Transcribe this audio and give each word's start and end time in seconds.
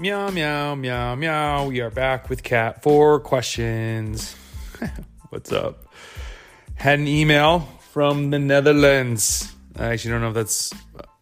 Meow, 0.00 0.30
meow, 0.30 0.76
meow, 0.76 1.16
meow. 1.16 1.66
We 1.66 1.80
are 1.80 1.90
back 1.90 2.30
with 2.30 2.44
Cat 2.44 2.84
for 2.84 3.18
questions. 3.18 4.36
What's 5.30 5.50
up? 5.50 5.92
Had 6.76 7.00
an 7.00 7.08
email 7.08 7.68
from 7.90 8.30
the 8.30 8.38
Netherlands. 8.38 9.52
I 9.74 9.86
actually 9.86 10.12
don't 10.12 10.20
know 10.20 10.28
if 10.28 10.34
that's, 10.34 10.72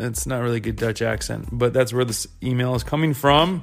it's 0.00 0.26
not 0.26 0.42
really 0.42 0.58
good 0.58 0.74
Dutch 0.74 1.02
accent, 1.02 1.50
but 1.52 1.72
that's 1.72 1.92
where 1.92 2.04
this 2.04 2.26
email 2.42 2.74
is 2.74 2.82
coming 2.82 3.14
from. 3.14 3.62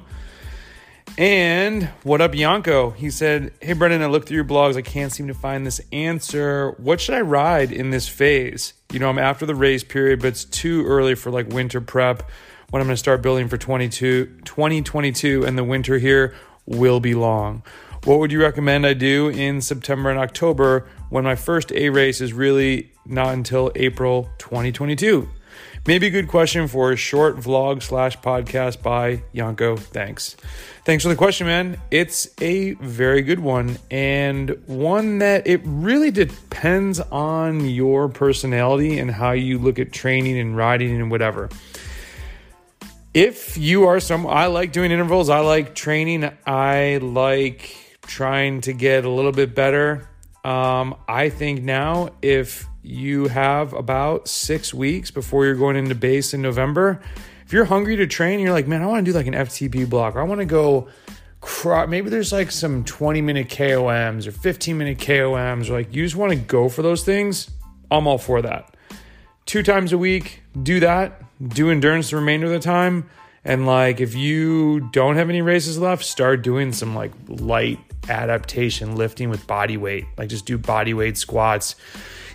And 1.18 1.90
what 2.04 2.22
up, 2.22 2.34
Yanko? 2.34 2.92
He 2.92 3.10
said, 3.10 3.52
Hey, 3.60 3.74
Brendan, 3.74 4.00
I 4.00 4.06
looked 4.06 4.28
through 4.28 4.36
your 4.36 4.46
blogs. 4.46 4.76
I 4.76 4.82
can't 4.82 5.12
seem 5.12 5.28
to 5.28 5.34
find 5.34 5.66
this 5.66 5.82
answer. 5.92 6.70
What 6.78 7.02
should 7.02 7.16
I 7.16 7.20
ride 7.20 7.70
in 7.70 7.90
this 7.90 8.08
phase? 8.08 8.72
You 8.90 8.98
know, 8.98 9.10
I'm 9.10 9.18
after 9.18 9.44
the 9.44 9.54
race 9.54 9.84
period, 9.84 10.20
but 10.20 10.28
it's 10.28 10.46
too 10.46 10.86
early 10.86 11.16
for 11.16 11.30
like 11.30 11.48
winter 11.48 11.82
prep 11.82 12.22
when 12.72 12.80
I'm 12.80 12.88
going 12.88 12.94
to 12.94 12.96
start 12.96 13.20
building 13.20 13.48
for 13.48 13.58
22, 13.58 14.40
2022, 14.46 15.44
and 15.44 15.58
the 15.58 15.62
winter 15.62 15.98
here 15.98 16.34
will 16.64 17.00
be 17.00 17.14
long. 17.14 17.62
What 18.04 18.18
would 18.18 18.32
you 18.32 18.40
recommend 18.40 18.86
I 18.86 18.94
do 18.94 19.28
in 19.28 19.60
September 19.60 20.08
and 20.08 20.18
October 20.18 20.88
when 21.10 21.22
my 21.22 21.34
first 21.34 21.70
A 21.72 21.90
race 21.90 22.22
is 22.22 22.32
really 22.32 22.90
not 23.04 23.34
until 23.34 23.72
April 23.74 24.30
2022? 24.38 25.28
Maybe 25.86 26.06
a 26.06 26.10
good 26.10 26.28
question 26.28 26.66
for 26.66 26.92
a 26.92 26.96
short 26.96 27.36
vlog 27.36 27.82
slash 27.82 28.16
podcast 28.20 28.80
by 28.80 29.22
Yanko. 29.32 29.76
Thanks. 29.76 30.34
Thanks 30.86 31.04
for 31.04 31.10
the 31.10 31.16
question, 31.16 31.48
man. 31.48 31.78
It's 31.90 32.26
a 32.40 32.72
very 32.74 33.20
good 33.20 33.40
one 33.40 33.76
and 33.90 34.56
one 34.64 35.18
that 35.18 35.46
it 35.46 35.60
really 35.62 36.10
depends 36.10 37.00
on 37.00 37.68
your 37.68 38.08
personality 38.08 38.98
and 38.98 39.10
how 39.10 39.32
you 39.32 39.58
look 39.58 39.78
at 39.78 39.92
training 39.92 40.38
and 40.38 40.56
riding 40.56 40.98
and 40.98 41.10
whatever 41.10 41.50
if 43.14 43.56
you 43.58 43.86
are 43.86 44.00
some 44.00 44.26
i 44.26 44.46
like 44.46 44.72
doing 44.72 44.90
intervals. 44.90 45.28
I 45.28 45.40
like 45.40 45.74
training. 45.74 46.30
I 46.46 46.98
like 47.02 47.76
trying 48.02 48.62
to 48.62 48.72
get 48.72 49.04
a 49.04 49.10
little 49.10 49.32
bit 49.32 49.54
better. 49.54 50.08
Um, 50.44 50.96
i 51.06 51.28
think 51.28 51.62
now 51.62 52.10
if 52.20 52.66
you 52.82 53.28
have 53.28 53.72
about 53.74 54.26
six 54.26 54.74
weeks 54.74 55.12
before 55.12 55.44
you're 55.44 55.54
going 55.54 55.76
into 55.76 55.94
base 55.94 56.34
in 56.34 56.42
november 56.42 57.00
if 57.46 57.52
you're 57.52 57.64
hungry 57.64 57.94
to 57.94 58.08
train 58.08 58.40
you're 58.40 58.50
like 58.50 58.66
man 58.66 58.82
i 58.82 58.86
want 58.86 59.06
to 59.06 59.12
do 59.12 59.16
like 59.16 59.28
an 59.28 59.34
ftp 59.34 59.88
block. 59.88 60.16
I 60.16 60.24
want 60.24 60.40
to 60.40 60.44
go 60.44 60.88
maybe 61.88 62.10
there's 62.10 62.32
like 62.32 62.50
some 62.50 62.82
20 62.82 63.20
minute 63.20 63.48
koms 63.48 64.26
or 64.26 64.32
15 64.32 64.78
minute 64.78 64.98
koms 64.98 65.68
or 65.68 65.74
like 65.74 65.94
you 65.94 66.02
just 66.02 66.16
want 66.16 66.32
to 66.32 66.38
go 66.38 66.68
for 66.68 66.82
those 66.82 67.04
things 67.04 67.48
i'm 67.90 68.08
all 68.08 68.18
for 68.18 68.42
that 68.42 68.76
two 69.46 69.62
times 69.62 69.92
a 69.92 69.98
week 69.98 70.42
do 70.62 70.80
that 70.80 71.22
do 71.48 71.70
endurance 71.70 72.10
the 72.10 72.16
remainder 72.16 72.46
of 72.46 72.52
the 72.52 72.60
time. 72.60 73.08
And 73.44 73.66
like, 73.66 74.00
if 74.00 74.14
you 74.14 74.88
don't 74.92 75.16
have 75.16 75.28
any 75.28 75.42
races 75.42 75.78
left, 75.78 76.04
start 76.04 76.42
doing 76.42 76.72
some 76.72 76.94
like 76.94 77.12
light 77.28 77.80
adaptation 78.08 78.96
lifting 78.96 79.30
with 79.30 79.46
body 79.46 79.76
weight. 79.76 80.04
Like, 80.16 80.28
just 80.28 80.46
do 80.46 80.58
body 80.58 80.94
weight 80.94 81.18
squats. 81.18 81.74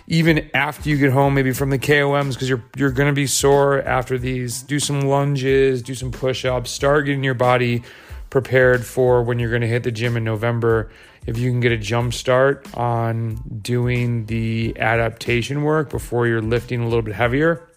Even 0.06 0.50
after 0.54 0.88
you 0.88 0.96
get 0.96 1.12
home, 1.12 1.34
maybe 1.34 1.52
from 1.52 1.70
the 1.70 1.78
KOMs, 1.78 2.32
because 2.32 2.48
you're 2.48 2.64
you're 2.76 2.90
gonna 2.90 3.12
be 3.12 3.26
sore 3.26 3.82
after 3.82 4.18
these. 4.18 4.62
Do 4.62 4.78
some 4.78 5.02
lunges, 5.02 5.82
do 5.82 5.94
some 5.94 6.10
push-ups. 6.10 6.70
Start 6.70 7.06
getting 7.06 7.24
your 7.24 7.34
body 7.34 7.82
prepared 8.30 8.84
for 8.84 9.22
when 9.22 9.38
you're 9.38 9.50
gonna 9.50 9.66
hit 9.66 9.82
the 9.82 9.92
gym 9.92 10.16
in 10.16 10.24
November. 10.24 10.90
If 11.26 11.38
you 11.38 11.50
can 11.50 11.60
get 11.60 11.72
a 11.72 11.76
jump 11.76 12.14
start 12.14 12.66
on 12.74 13.36
doing 13.60 14.26
the 14.26 14.74
adaptation 14.78 15.62
work 15.62 15.90
before 15.90 16.26
you're 16.26 16.40
lifting 16.40 16.80
a 16.80 16.84
little 16.84 17.02
bit 17.02 17.14
heavier, 17.14 17.68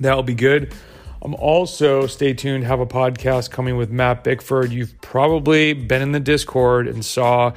That'll 0.00 0.22
be 0.22 0.34
good. 0.34 0.74
I'm 1.20 1.34
also, 1.34 2.06
stay 2.06 2.34
tuned, 2.34 2.64
have 2.64 2.80
a 2.80 2.86
podcast 2.86 3.50
coming 3.50 3.76
with 3.76 3.90
Matt 3.90 4.24
Bickford. 4.24 4.72
You've 4.72 5.00
probably 5.00 5.72
been 5.72 6.02
in 6.02 6.12
the 6.12 6.20
Discord 6.20 6.88
and 6.88 7.04
saw 7.04 7.52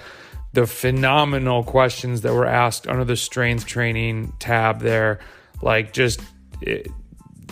the 0.54 0.68
phenomenal 0.68 1.64
questions 1.64 2.22
that 2.22 2.34
were 2.34 2.46
asked 2.46 2.88
under 2.88 3.04
the 3.04 3.16
strength 3.16 3.66
training 3.66 4.34
tab 4.40 4.82
there. 4.82 5.20
Like, 5.62 5.94
just 5.94 6.22
it, 6.62 6.88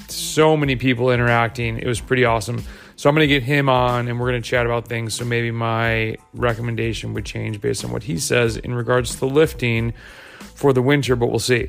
so 0.08 0.56
many 0.56 0.76
people 0.76 1.10
interacting. 1.10 1.80
It 1.80 1.88
was 1.88 2.00
pretty 2.00 2.26
awesome. 2.26 2.64
So, 3.04 3.10
I'm 3.10 3.16
going 3.16 3.28
to 3.28 3.34
get 3.34 3.44
him 3.44 3.68
on 3.68 4.08
and 4.08 4.18
we're 4.18 4.32
going 4.32 4.42
to 4.42 4.50
chat 4.50 4.66
about 4.66 4.88
things. 4.88 5.14
So, 5.16 5.26
maybe 5.26 5.52
my 5.52 6.16
recommendation 6.34 7.14
would 7.14 7.26
change 7.26 7.60
based 7.60 7.84
on 7.84 7.92
what 7.92 8.04
he 8.04 8.18
says 8.18 8.56
in 8.56 8.74
regards 8.74 9.12
to 9.16 9.20
the 9.20 9.28
lifting 9.28 9.92
for 10.56 10.72
the 10.72 10.82
winter, 10.82 11.18
but 11.18 11.28
we'll 11.28 11.40
see. 11.40 11.68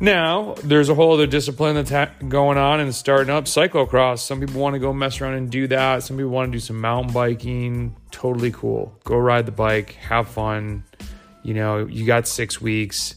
Now, 0.00 0.56
there's 0.64 0.88
a 0.88 0.96
whole 0.96 1.12
other 1.12 1.28
discipline 1.28 1.76
that's 1.76 1.90
ha- 1.90 2.10
going 2.26 2.58
on 2.58 2.80
and 2.80 2.92
starting 2.92 3.32
up 3.32 3.44
cyclocross. 3.44 4.18
Some 4.18 4.40
people 4.40 4.60
want 4.60 4.74
to 4.74 4.80
go 4.80 4.92
mess 4.92 5.20
around 5.20 5.34
and 5.34 5.48
do 5.48 5.68
that. 5.68 6.02
Some 6.02 6.16
people 6.16 6.32
want 6.32 6.50
to 6.50 6.56
do 6.56 6.58
some 6.58 6.80
mountain 6.80 7.12
biking. 7.12 7.94
Totally 8.10 8.50
cool. 8.50 8.98
Go 9.04 9.16
ride 9.16 9.46
the 9.46 9.52
bike, 9.52 9.92
have 9.92 10.26
fun. 10.26 10.82
You 11.44 11.54
know, 11.54 11.86
you 11.86 12.04
got 12.04 12.26
six 12.26 12.60
weeks. 12.60 13.14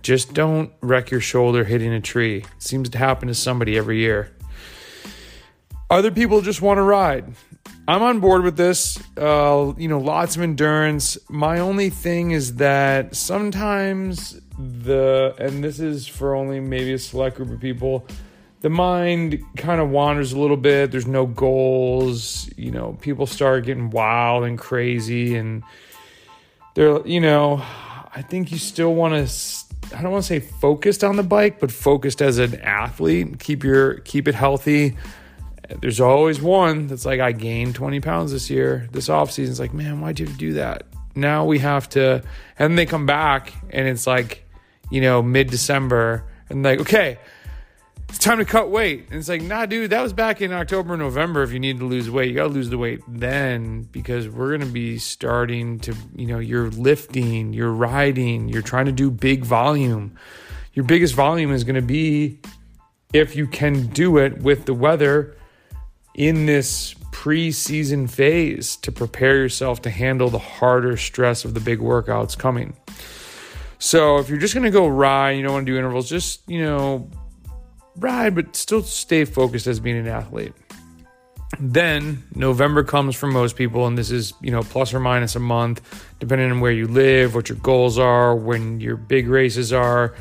Just 0.00 0.32
don't 0.32 0.72
wreck 0.80 1.10
your 1.10 1.20
shoulder 1.20 1.62
hitting 1.62 1.92
a 1.92 2.00
tree. 2.00 2.38
It 2.38 2.46
seems 2.62 2.88
to 2.88 2.96
happen 2.96 3.28
to 3.28 3.34
somebody 3.34 3.76
every 3.76 3.98
year. 3.98 4.34
Other 5.90 6.12
people 6.12 6.40
just 6.40 6.62
want 6.62 6.78
to 6.78 6.82
ride. 6.82 7.34
I'm 7.88 8.02
on 8.02 8.20
board 8.20 8.44
with 8.44 8.56
this. 8.56 9.02
Uh, 9.16 9.72
you 9.76 9.88
know, 9.88 9.98
lots 9.98 10.36
of 10.36 10.42
endurance. 10.42 11.18
My 11.28 11.58
only 11.58 11.90
thing 11.90 12.30
is 12.30 12.54
that 12.56 13.16
sometimes 13.16 14.40
the, 14.56 15.34
and 15.40 15.64
this 15.64 15.80
is 15.80 16.06
for 16.06 16.36
only 16.36 16.60
maybe 16.60 16.92
a 16.92 16.98
select 16.98 17.36
group 17.36 17.50
of 17.50 17.60
people, 17.60 18.06
the 18.60 18.70
mind 18.70 19.42
kind 19.56 19.80
of 19.80 19.90
wanders 19.90 20.32
a 20.32 20.38
little 20.38 20.56
bit. 20.56 20.92
There's 20.92 21.08
no 21.08 21.26
goals. 21.26 22.48
You 22.56 22.70
know, 22.70 22.96
people 23.00 23.26
start 23.26 23.64
getting 23.64 23.90
wild 23.90 24.44
and 24.44 24.56
crazy, 24.56 25.34
and 25.34 25.64
they're, 26.74 27.04
you 27.04 27.20
know, 27.20 27.64
I 28.14 28.22
think 28.22 28.52
you 28.52 28.58
still 28.58 28.94
want 28.94 29.28
to. 29.28 29.96
I 29.96 30.02
don't 30.02 30.12
want 30.12 30.22
to 30.22 30.28
say 30.28 30.38
focused 30.38 31.02
on 31.02 31.16
the 31.16 31.24
bike, 31.24 31.58
but 31.58 31.72
focused 31.72 32.22
as 32.22 32.38
an 32.38 32.60
athlete. 32.60 33.40
Keep 33.40 33.64
your 33.64 33.94
keep 34.00 34.28
it 34.28 34.36
healthy 34.36 34.96
there's 35.80 36.00
always 36.00 36.40
one 36.40 36.86
that's 36.86 37.04
like, 37.04 37.20
I 37.20 37.32
gained 37.32 37.74
20 37.74 38.00
pounds 38.00 38.32
this 38.32 38.50
year, 38.50 38.88
this 38.92 39.08
off 39.08 39.30
season. 39.30 39.52
It's 39.52 39.60
like, 39.60 39.74
man, 39.74 40.00
why'd 40.00 40.18
you 40.18 40.26
do 40.26 40.54
that? 40.54 40.84
Now 41.14 41.44
we 41.44 41.58
have 41.58 41.88
to, 41.90 42.22
and 42.58 42.78
they 42.78 42.86
come 42.86 43.06
back 43.06 43.52
and 43.70 43.88
it's 43.88 44.06
like, 44.06 44.46
you 44.90 45.00
know, 45.00 45.22
mid 45.22 45.50
December 45.50 46.24
and 46.48 46.62
like, 46.62 46.80
okay, 46.80 47.18
it's 48.08 48.18
time 48.18 48.38
to 48.38 48.44
cut 48.44 48.70
weight. 48.70 49.06
And 49.10 49.18
it's 49.18 49.28
like, 49.28 49.42
nah, 49.42 49.66
dude, 49.66 49.90
that 49.90 50.02
was 50.02 50.12
back 50.12 50.40
in 50.40 50.52
October, 50.52 50.96
November. 50.96 51.42
If 51.42 51.52
you 51.52 51.60
need 51.60 51.78
to 51.78 51.84
lose 51.84 52.10
weight, 52.10 52.28
you 52.28 52.34
got 52.34 52.44
to 52.44 52.48
lose 52.48 52.68
the 52.68 52.78
weight 52.78 53.00
then 53.06 53.82
because 53.82 54.28
we're 54.28 54.48
going 54.48 54.60
to 54.60 54.66
be 54.66 54.98
starting 54.98 55.78
to, 55.80 55.94
you 56.16 56.26
know, 56.26 56.40
you're 56.40 56.70
lifting, 56.70 57.52
you're 57.52 57.72
riding, 57.72 58.48
you're 58.48 58.62
trying 58.62 58.86
to 58.86 58.92
do 58.92 59.10
big 59.10 59.44
volume. 59.44 60.16
Your 60.74 60.84
biggest 60.84 61.14
volume 61.14 61.52
is 61.52 61.62
going 61.62 61.76
to 61.76 61.82
be 61.82 62.40
if 63.12 63.36
you 63.36 63.46
can 63.46 63.86
do 63.88 64.18
it 64.18 64.42
with 64.42 64.66
the 64.66 64.74
weather 64.74 65.36
in 66.20 66.44
this 66.44 66.92
preseason 67.12 68.08
phase 68.08 68.76
to 68.76 68.92
prepare 68.92 69.36
yourself 69.36 69.80
to 69.80 69.88
handle 69.88 70.28
the 70.28 70.38
harder 70.38 70.94
stress 70.94 71.46
of 71.46 71.54
the 71.54 71.60
big 71.60 71.78
workouts 71.78 72.36
coming. 72.36 72.76
So 73.78 74.18
if 74.18 74.28
you're 74.28 74.38
just 74.38 74.52
going 74.52 74.64
to 74.64 74.70
go 74.70 74.86
ride, 74.86 75.30
you 75.30 75.42
don't 75.42 75.54
want 75.54 75.66
to 75.66 75.72
do 75.72 75.78
intervals, 75.78 76.10
just, 76.10 76.46
you 76.46 76.60
know, 76.60 77.10
ride, 77.96 78.34
but 78.34 78.54
still 78.54 78.82
stay 78.82 79.24
focused 79.24 79.66
as 79.66 79.80
being 79.80 79.96
an 79.96 80.08
athlete. 80.08 80.52
Then 81.58 82.22
November 82.34 82.84
comes 82.84 83.16
for 83.16 83.26
most 83.26 83.56
people, 83.56 83.86
and 83.86 83.96
this 83.96 84.10
is, 84.10 84.34
you 84.42 84.50
know, 84.50 84.62
plus 84.62 84.92
or 84.92 85.00
minus 85.00 85.36
a 85.36 85.40
month, 85.40 85.80
depending 86.18 86.50
on 86.50 86.60
where 86.60 86.70
you 86.70 86.86
live, 86.86 87.34
what 87.34 87.48
your 87.48 87.56
goals 87.58 87.98
are, 87.98 88.36
when 88.36 88.78
your 88.78 88.98
big 88.98 89.26
races 89.26 89.72
are. 89.72 90.14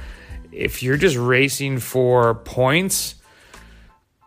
If 0.54 0.82
you're 0.82 0.96
just 0.96 1.18
racing 1.18 1.80
for 1.80 2.36
points, 2.36 3.16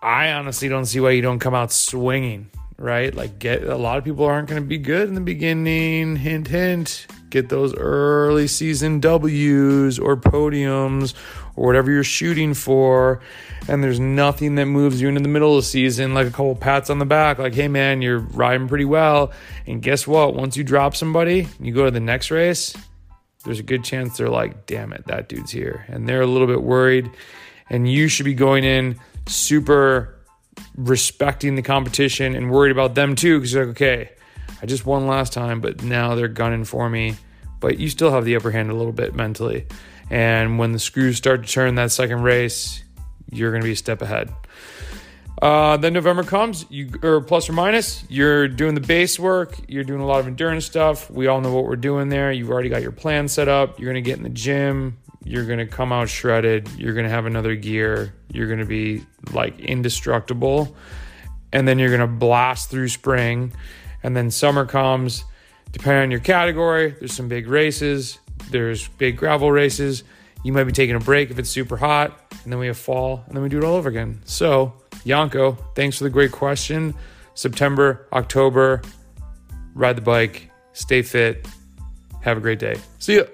I 0.03 0.33
honestly 0.33 0.69
don't 0.69 0.87
see 0.87 0.99
why 0.99 1.11
you 1.11 1.23
don't 1.23 1.39
come 1.39 1.55
out 1.55 1.71
swinging, 1.71 2.51
right? 2.77 3.15
Like, 3.15 3.39
get 3.39 3.63
a 3.63 3.77
lot 3.77 3.99
of 3.99 4.05
people 4.05 4.25
aren't 4.25 4.49
going 4.49 4.61
to 4.61 4.67
be 4.67 4.79
good 4.79 5.09
in 5.09 5.15
the 5.15 5.21
beginning. 5.21 6.17
Hint, 6.17 6.49
hint. 6.49 7.07
Get 7.31 7.49
those 7.49 7.73
early 7.77 8.49
season 8.49 8.99
W's 8.99 9.99
or 10.01 10.17
podiums 10.17 11.15
or 11.55 11.67
whatever 11.67 11.93
you're 11.93 12.03
shooting 12.03 12.53
for. 12.53 13.21
And 13.69 13.83
there's 13.83 14.01
nothing 14.01 14.57
that 14.57 14.67
moves 14.67 15.01
you 15.01 15.09
into 15.09 15.21
the 15.21 15.29
middle 15.29 15.57
of 15.57 15.63
the 15.63 15.69
season, 15.69 16.15
like 16.15 16.27
a 16.27 16.31
couple 16.31 16.57
pats 16.57 16.91
on 16.91 16.99
the 16.99 17.07
back, 17.07 17.39
like, 17.39 17.55
hey 17.55 17.69
man, 17.69 18.03
you're 18.03 18.19
riding 18.19 18.67
pretty 18.67 18.85
well. 18.85 19.33
And 19.67 19.81
guess 19.81 20.07
what? 20.07 20.35
Once 20.35 20.57
you 20.57 20.65
drop 20.65 20.97
somebody, 20.97 21.47
you 21.61 21.73
go 21.73 21.85
to 21.85 21.91
the 21.93 22.01
next 22.01 22.33
race, 22.33 22.77
there's 23.45 23.61
a 23.61 23.63
good 23.63 23.85
chance 23.85 24.17
they're 24.17 24.29
like, 24.29 24.67
damn 24.67 24.93
it, 24.93 25.07
that 25.07 25.29
dude's 25.29 25.53
here. 25.53 25.87
And 25.89 26.09
they're 26.09 26.23
a 26.23 26.27
little 26.27 26.49
bit 26.49 26.63
worried. 26.63 27.09
And 27.71 27.91
you 27.91 28.09
should 28.09 28.25
be 28.25 28.35
going 28.35 28.65
in 28.65 28.99
super 29.27 30.19
respecting 30.77 31.55
the 31.55 31.63
competition 31.63 32.35
and 32.35 32.51
worried 32.51 32.73
about 32.73 32.95
them 32.95 33.15
too 33.15 33.39
because 33.39 33.55
like 33.55 33.69
okay 33.69 34.11
i 34.63 34.67
just 34.67 34.85
won 34.87 35.07
last 35.07 35.33
time 35.33 35.61
but 35.61 35.83
now 35.83 36.15
they're 36.15 36.29
gunning 36.29 36.65
for 36.65 36.89
me 36.89 37.15
but 37.61 37.79
you 37.79 37.89
still 37.89 38.11
have 38.11 38.25
the 38.25 38.35
upper 38.37 38.51
hand 38.51 38.71
a 38.71 38.75
little 38.75 38.93
bit 38.93 39.15
mentally 39.15 39.67
and 40.11 40.59
when 40.59 40.73
the 40.73 40.79
screws 40.79 41.17
start 41.17 41.43
to 41.45 41.49
turn 41.51 41.75
that 41.77 41.91
second 41.91 42.23
race 42.23 42.83
you're 43.31 43.51
going 43.51 43.63
to 43.63 43.67
be 43.67 43.73
a 43.73 43.77
step 43.77 44.03
ahead 44.03 44.31
Uh, 45.41 45.77
then 45.77 45.93
November 45.93 46.23
comes, 46.23 46.67
you 46.71 46.89
or 47.03 47.21
plus 47.21 47.49
or 47.49 47.53
minus, 47.53 48.05
you're 48.09 48.47
doing 48.47 48.75
the 48.77 48.81
base 48.81 49.19
work, 49.19 49.59
you're 49.67 49.83
doing 49.83 50.01
a 50.01 50.07
lot 50.07 50.21
of 50.21 50.27
endurance 50.29 50.65
stuff. 50.65 51.11
We 51.11 51.27
all 51.27 51.41
know 51.41 51.53
what 51.53 51.65
we're 51.65 51.75
doing 51.75 52.11
there. 52.11 52.31
You've 52.31 52.51
already 52.51 52.69
got 52.69 52.81
your 52.83 52.93
plan 52.93 53.27
set 53.27 53.49
up. 53.49 53.81
You're 53.81 53.91
gonna 53.91 54.03
get 54.03 54.19
in 54.19 54.23
the 54.23 54.29
gym. 54.29 54.99
You're 55.25 55.45
gonna 55.45 55.67
come 55.67 55.91
out 55.93 56.09
shredded. 56.09 56.69
You're 56.79 56.95
gonna 56.95 57.09
have 57.09 57.27
another 57.27 57.57
gear. 57.57 58.15
You're 58.33 58.49
gonna 58.49 58.65
be 58.65 59.05
like 59.33 59.59
indestructible, 59.61 60.75
and 61.53 61.69
then 61.69 61.79
you're 61.79 61.91
gonna 61.91 62.07
blast 62.07 62.71
through 62.71 62.89
spring, 62.89 63.53
and 64.03 64.17
then 64.17 64.31
summer 64.31 64.67
comes. 64.67 65.25
Depending 65.71 66.03
on 66.03 66.11
your 66.11 66.21
category, 66.21 66.97
there's 66.99 67.13
some 67.13 67.29
big 67.29 67.47
races. 67.47 68.19
There's 68.51 68.89
big 68.89 69.17
gravel 69.17 69.53
races. 69.53 70.05
You 70.45 70.53
might 70.53 70.65
be 70.65 70.73
taking 70.73 70.97
a 70.97 71.01
break 71.01 71.31
if 71.31 71.39
it's 71.39 71.51
super 71.51 71.77
hot, 71.77 72.35
and 72.43 72.53
then 72.53 72.59
we 72.59 72.67
have 72.67 72.79
fall, 72.79 73.23
and 73.27 73.37
then 73.37 73.43
we 73.43 73.49
do 73.49 73.59
it 73.59 73.65
all 73.65 73.77
over 73.77 73.89
again. 73.89 74.21
So 74.25 74.75
Yanko, 75.05 75.53
thanks 75.75 75.99
for 75.99 76.05
the 76.05 76.11
great 76.11 76.33
question. 76.33 76.95
September, 77.35 78.07
October, 78.13 78.83
ride 79.75 79.97
the 79.97 80.03
bike, 80.03 80.51
stay 80.73 81.03
fit, 81.03 81.47
have 82.21 82.37
a 82.37 82.41
great 82.41 82.59
day. 82.59 82.77
See 82.99 83.17
ya. 83.17 83.25